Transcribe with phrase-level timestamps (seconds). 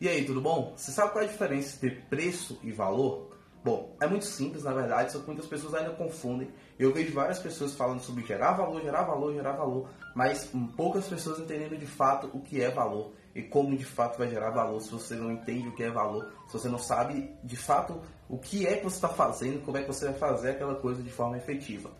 [0.00, 0.74] E aí, tudo bom?
[0.76, 3.36] Você sabe qual é a diferença entre preço e valor?
[3.64, 6.48] Bom, é muito simples na verdade, só que muitas pessoas ainda confundem.
[6.78, 11.40] Eu vejo várias pessoas falando sobre gerar valor, gerar valor, gerar valor, mas poucas pessoas
[11.40, 14.92] entendendo de fato o que é valor e como de fato vai gerar valor se
[14.92, 18.68] você não entende o que é valor, se você não sabe de fato o que
[18.68, 21.36] é que você está fazendo, como é que você vai fazer aquela coisa de forma
[21.36, 21.90] efetiva.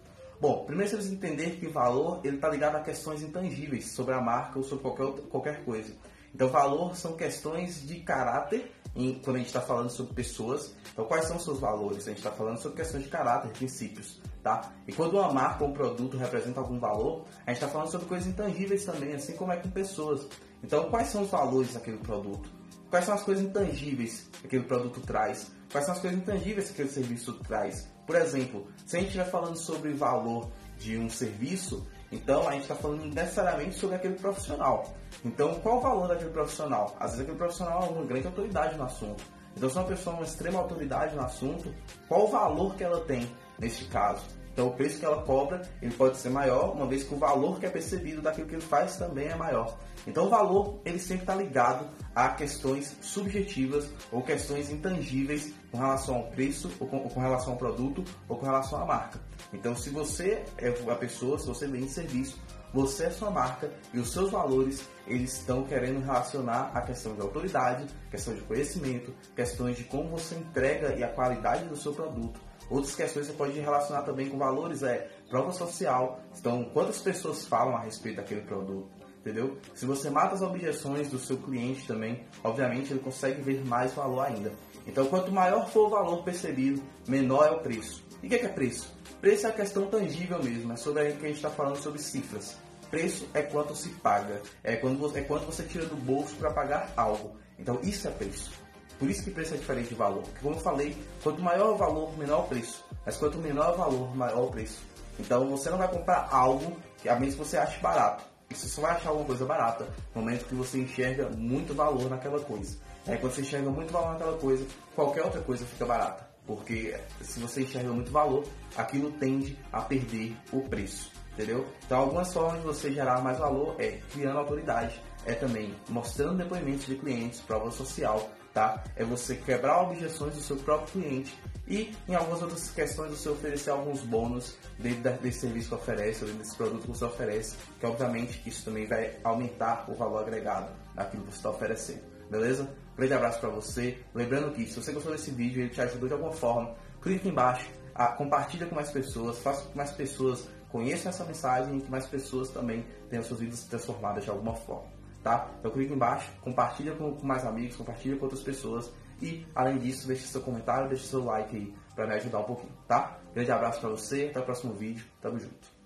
[0.40, 4.20] Bom, primeiro você precisa entender que valor ele está ligado a questões intangíveis sobre a
[4.20, 5.92] marca ou sobre qualquer, qualquer coisa.
[6.34, 10.74] Então, valor são questões de caráter, em, quando a gente está falando sobre pessoas.
[10.92, 12.06] Então, quais são os seus valores?
[12.06, 14.20] A gente está falando sobre questões de caráter, princípios.
[14.42, 14.72] Tá?
[14.86, 18.06] E quando uma marca ou um produto representa algum valor, a gente está falando sobre
[18.06, 20.26] coisas intangíveis também, assim como é com pessoas.
[20.62, 22.48] Então, quais são os valores daquele produto?
[22.90, 25.50] Quais são as coisas intangíveis que aquele produto traz?
[25.70, 27.86] Quais são as coisas intangíveis que aquele serviço traz?
[28.06, 32.62] Por exemplo, se a gente estiver falando sobre valor de um serviço, então a gente
[32.62, 34.94] está falando necessariamente sobre aquele profissional.
[35.24, 36.96] Então, qual o valor daquele profissional?
[36.98, 39.22] Às vezes aquele profissional é uma grande autoridade no assunto.
[39.56, 41.74] Então, se uma pessoa é uma extrema autoridade no assunto,
[42.06, 43.28] qual o valor que ela tem
[43.58, 44.24] neste caso?
[44.58, 47.60] Então, o preço que ela cobra ele pode ser maior, uma vez que o valor
[47.60, 49.78] que é percebido daquilo que ele faz também é maior.
[50.04, 56.16] Então, o valor ele sempre está ligado a questões subjetivas ou questões intangíveis com relação
[56.16, 59.20] ao preço, ou com, ou com, relação ao produto, ou com relação à marca.
[59.52, 62.36] Então, se você é a pessoa, se você vende serviço,
[62.74, 67.20] você é sua marca e os seus valores eles estão querendo relacionar a questão de
[67.20, 72.40] autoridade, questão de conhecimento, questões de como você entrega e a qualidade do seu produto.
[72.70, 77.76] Outras questões você pode relacionar também com valores, é prova social, então quantas pessoas falam
[77.76, 79.58] a respeito daquele produto entendeu?
[79.74, 84.20] Se você mata as objeções do seu cliente também, obviamente ele consegue ver mais valor
[84.20, 84.52] ainda.
[84.86, 88.02] Então, quanto maior for o valor percebido, menor é o preço.
[88.22, 88.96] E o que é, preço?
[89.20, 92.00] Preço é a questão tangível mesmo, é sobre aí que a gente está falando sobre
[92.00, 92.56] cifras.
[92.90, 96.50] Preço é quanto se paga, é, quando você, é quanto você tira do bolso para
[96.50, 97.36] pagar algo.
[97.58, 98.50] Então, isso é preço.
[98.98, 100.22] Por isso que preço é diferente de valor.
[100.22, 102.84] Porque, como eu falei, quanto maior o valor, menor o preço.
[103.06, 104.82] Mas quanto menor o valor, maior o preço.
[105.18, 108.24] Então, você não vai comprar algo que a menos que você ache barato.
[108.50, 112.40] Você só vai achar alguma coisa barata no momento que você enxerga muito valor naquela
[112.40, 112.78] coisa.
[113.06, 116.28] Aí quando você enxerga muito valor naquela coisa, qualquer outra coisa fica barata.
[116.46, 121.12] Porque se você enxerga muito valor, aquilo tende a perder o preço.
[121.34, 121.66] Entendeu?
[121.84, 126.86] Então algumas formas de você gerar mais valor é criando autoridade, é também mostrando depoimentos
[126.86, 128.82] de clientes, prova social, tá?
[128.96, 131.38] É você quebrar objeções do seu próprio cliente
[131.68, 136.32] e em algumas outras questões você oferecer alguns bônus dentro desse serviço que oferece, ou
[136.32, 141.22] desse produto que você oferece, que obviamente isso também vai aumentar o valor agregado daquilo
[141.22, 142.02] que você está oferecendo.
[142.28, 142.68] Beleza?
[142.96, 143.96] Grande abraço para você.
[144.12, 147.28] Lembrando que se você gostou desse vídeo e ele te ajudou de alguma forma, clique
[147.28, 151.80] embaixo, a, compartilha com mais pessoas, faça com que mais pessoas conheçam essa mensagem e
[151.80, 155.50] que mais pessoas também tenham suas vidas transformadas de alguma forma tá?
[155.58, 158.90] Então clica embaixo, compartilha com, com mais amigos, compartilha com outras pessoas
[159.20, 162.72] e, além disso, deixe seu comentário, deixe seu like aí para me ajudar um pouquinho,
[162.86, 163.18] tá?
[163.34, 165.77] Grande abraço para você, até o próximo vídeo, tamo junto.